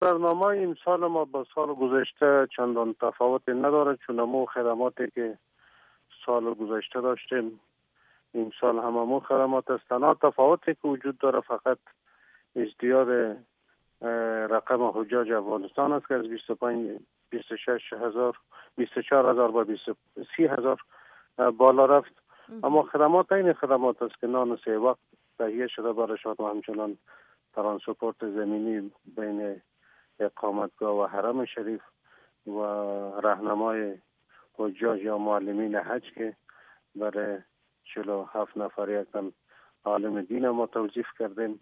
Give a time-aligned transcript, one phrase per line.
[0.00, 5.38] برنامه این سال ما با سال گذشته چندان تفاوتی نداره چون مو خدماتی که
[6.26, 7.60] سال گذشته داشتیم
[8.32, 11.78] این سال هم مو خدمات است تنها تفاوتی که وجود داره فقط
[12.56, 13.36] ازدیاد
[14.50, 17.00] رقم حجاج افغانستان است که از 25
[17.30, 18.38] 26 هزار
[18.76, 19.66] 24 هزار با
[20.36, 20.80] 30 هزار
[21.58, 22.12] بالا رفت.
[22.62, 24.98] اما خدمات این خدمات است که نان سه وقت
[25.38, 26.98] تهیه شده برشان و همچنان
[27.54, 29.60] ترانسپورت زمینی بین
[30.20, 31.82] اقامتگاه و حرم شریف
[32.46, 32.60] و
[33.20, 33.98] رهنمای
[34.54, 36.36] حجاج یا معلمین حج که
[36.94, 37.38] برای
[37.94, 39.32] چلو هفت نفر یکم
[39.84, 41.58] عالم دین ما توضیف کردیم.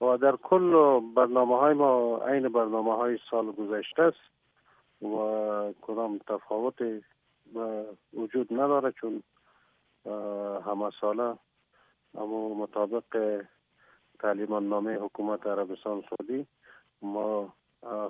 [0.00, 4.32] و در کل برنامه های ما عین برنامه های سال گذشته است
[5.02, 5.16] و
[5.80, 6.74] کدام تفاوت
[8.12, 9.22] وجود نداره چون
[10.66, 11.36] همه ساله
[12.14, 13.40] اما مطابق
[14.18, 16.46] تعلیمان نامه حکومت عربستان سعودی
[17.02, 17.54] ما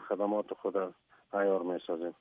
[0.09, 0.95] خدمات خود
[1.33, 2.15] عیار می سازیم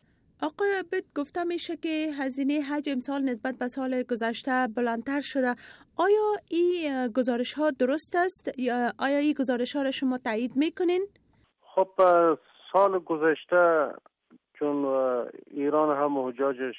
[0.43, 5.55] آقای عبد گفته میشه که هزینه حج امسال نسبت به سال گذشته بلندتر شده.
[5.97, 11.01] آیا این گزارش ها درست است؟ یا آیا این گزارش ها را شما تایید می‌کنین؟
[11.61, 11.89] خب
[12.73, 13.93] سال گذشته
[14.53, 14.85] چون
[15.47, 16.75] ایران هم حجاجش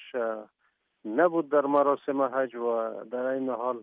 [1.05, 3.83] نبود در مراسم حج و در این حال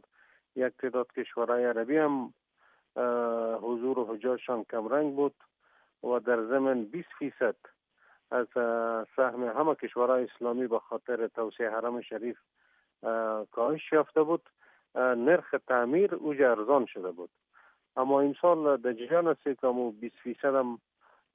[0.56, 2.34] یک تعداد کشورهای عربی هم
[3.62, 5.36] حضور حجاجشان کمرنگ بود.
[6.04, 7.56] و در زمن 20 فیصد
[8.32, 8.48] از
[9.16, 12.38] سهم همه کشورهای اسلامی به خاطر توسعه حرم شریف
[13.52, 14.50] کاهش یافته بود.
[14.96, 17.30] نرخ تعمیر اوجا ارزان شده بود.
[17.96, 20.80] اما این سال در جریان است که 20 فیصد هم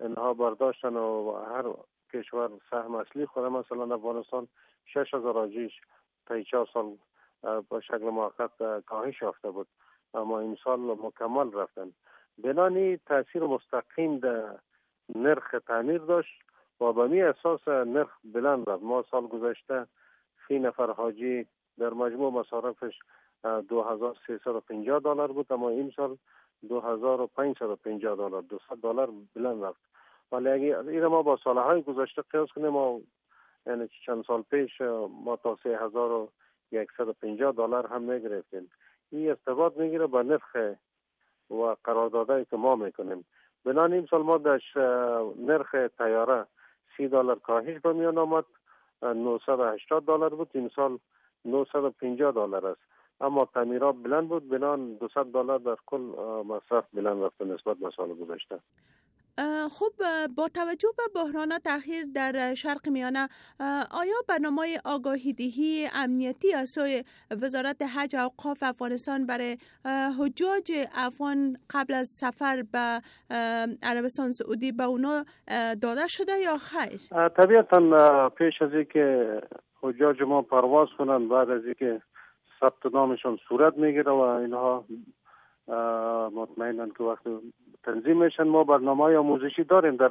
[0.01, 1.65] اینها برداشتن و هر
[2.13, 4.49] کشور سهم اصلی خود مثلا افغانستان
[4.87, 5.81] 6000 آجیش
[6.27, 6.97] تا چهار سال
[7.69, 9.67] با شکل موقت کاهش یافته بود.
[10.15, 11.93] اما این سال مکمل رفتن.
[12.39, 14.59] بنانی تاثیر مستقیم در
[15.15, 16.43] نرخ تعمیر داشت
[16.81, 18.83] و به می اساس نرخ بلند رفت.
[18.83, 19.87] ما سال گذشته
[20.49, 21.47] فی نفر حاجی
[21.79, 22.99] در مجموع مصارفش
[23.45, 26.17] 2350 دلار بود اما این سال
[26.69, 29.81] 2550 دلار 200 دلار بلند رفت.
[30.33, 33.01] ولی اگه این ما با سالهای گذشته قیاس کنیم ما
[33.67, 34.81] یعنی چند سال پیش
[35.25, 38.71] ما تا 3150 دلار هم می‌گرفتیم
[39.11, 40.57] این ارتباط می‌گیره با نرخ
[41.51, 43.25] و قراردادهایی که ما می‌کنیم.
[43.65, 44.61] بنان این سال ما در
[45.39, 46.47] نرخ تیاره
[46.97, 48.45] سی دلار کاهش به میان آمد
[49.03, 50.51] 980 دلار بود.
[50.55, 50.99] این سال
[51.45, 52.81] 950 دلار است.
[53.21, 56.01] اما تعمیرات بلند بود بنان 200 دلار در کل
[56.47, 58.61] مصرف بلند رفت نسبت به سال گذشته.
[59.71, 59.93] خب
[60.37, 63.29] با توجه به بحران تاخیر در شرق میانه
[63.91, 67.05] آیا برنامه آگاهی دهی امنیتی از سوی
[67.43, 69.57] وزارت حج اوقاف افغانستان برای
[70.19, 73.01] حجاج افغان قبل از سفر به
[73.83, 75.25] عربستان سعودی به اونا
[75.83, 79.41] داده شده یا خیر؟ طبیعتا پیش از اینکه
[79.83, 82.03] حجاج ما پرواز کنند بعد از اینکه
[82.61, 84.85] ثبت نامشون صورت می‌گیره و اینها
[86.35, 87.31] مطمئنن که وقتی
[87.85, 90.11] تنظیم میشن ما برنامه آموزشی داریم در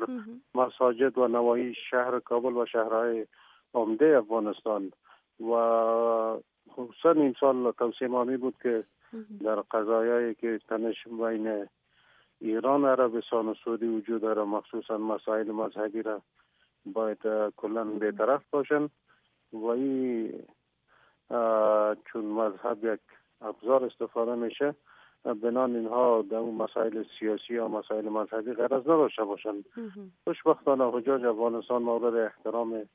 [0.56, 3.26] مساجد و نواحی شهر کابل و شهرهای
[3.74, 4.92] عمده افغانستان.
[5.40, 5.54] و
[6.72, 8.84] خصوصا این سال توصیه مامی بود که
[9.44, 11.68] در قضایایی که تنش بین
[12.42, 16.22] ایران عربستان و سعودی وجود داره مخصوصا مسائل مذهبی را
[16.86, 18.90] باید کلا بیطرف باشن.
[19.54, 20.34] و این
[22.06, 23.00] چون مذهب یک
[23.42, 24.76] ابزار استفاده میشه
[25.26, 29.66] بنان اینها در اون مسائل سیاسی یا مسائل مذهبی غرض نداشته باشند.
[30.24, 32.90] خوشبختانه حجاج افغانستان مورد احترام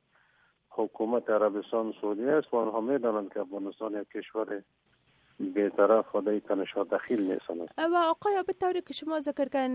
[0.70, 4.62] حکومت عربستان سعودی است و آنها می‌دانند که افغانستان یک کشور
[5.40, 9.70] بیطرف و در تنش ها دخیل نیستند و آقای به طوری که شما ذکر کن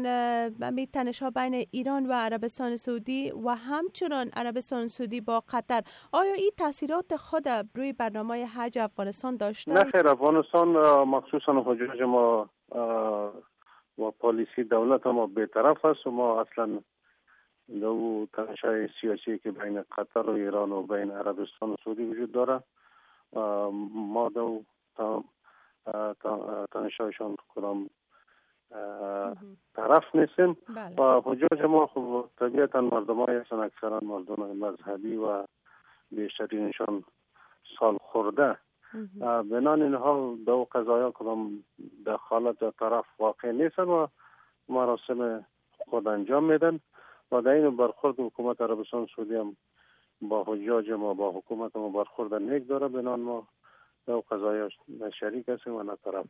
[0.69, 5.84] می تنش ها بین ایران و عربستان سعودی و همچنان عربستان سعودی با قطر.
[6.12, 10.68] آیا این تاثیرات خود روی برنامه حج افغانستان داشته؟ نه خیر افغانستان
[11.03, 12.50] مخصوصا حجاج ما
[13.97, 16.79] و پالیسی دولت ما بیطرف است و ما اصلا
[17.81, 22.32] دو تنش های سیاسی که بین قطر و ایران و بین عربستان و سعودی وجود
[22.32, 22.64] داره.
[23.93, 24.64] ما دو
[26.72, 27.90] تنشایشان کدام
[29.76, 30.96] طرف نیستیم بله.
[30.96, 35.44] و حجاج ما خب طبیعتا مردم های هستن اکثرا مردم مذهبی و
[36.12, 37.03] بیشترینشان
[37.80, 38.58] سال خورده.
[39.22, 41.64] بنان اینها دو قضایا کدام
[42.06, 44.08] دخالت طرف واقع نیستن و
[44.70, 45.46] مراسم
[45.90, 46.79] خود انجام میدن.
[47.32, 49.56] و در این برخورد حکومت عربستان سعودی هم
[50.22, 52.88] با حجاج ما با حکومت ما برخورد نیک داره.
[52.88, 53.47] بنان ما
[54.08, 54.73] او قضایش
[55.20, 56.26] شریک هستیم و نه طرف.